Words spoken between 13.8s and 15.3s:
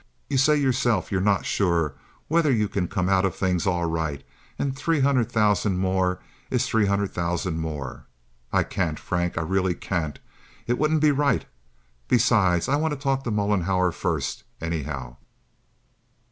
first, anyhow."